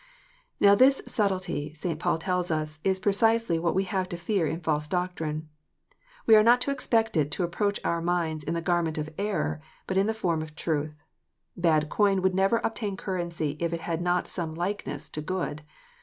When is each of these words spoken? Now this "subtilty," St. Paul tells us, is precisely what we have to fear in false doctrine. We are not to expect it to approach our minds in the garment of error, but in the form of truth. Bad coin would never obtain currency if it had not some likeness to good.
Now 0.59 0.73
this 0.73 1.03
"subtilty," 1.05 1.77
St. 1.77 1.99
Paul 1.99 2.17
tells 2.17 2.49
us, 2.49 2.79
is 2.83 2.99
precisely 2.99 3.59
what 3.59 3.75
we 3.75 3.83
have 3.83 4.09
to 4.09 4.17
fear 4.17 4.47
in 4.47 4.59
false 4.59 4.87
doctrine. 4.87 5.47
We 6.25 6.35
are 6.35 6.41
not 6.41 6.59
to 6.61 6.71
expect 6.71 7.15
it 7.15 7.29
to 7.29 7.43
approach 7.43 7.79
our 7.83 8.01
minds 8.01 8.43
in 8.43 8.55
the 8.55 8.63
garment 8.63 8.97
of 8.97 9.11
error, 9.19 9.61
but 9.85 9.97
in 9.97 10.07
the 10.07 10.15
form 10.17 10.41
of 10.41 10.55
truth. 10.55 10.95
Bad 11.55 11.89
coin 11.89 12.23
would 12.23 12.33
never 12.33 12.59
obtain 12.63 12.97
currency 12.97 13.55
if 13.59 13.73
it 13.73 13.81
had 13.81 14.01
not 14.01 14.27
some 14.27 14.55
likeness 14.55 15.07
to 15.09 15.21
good. 15.21 15.61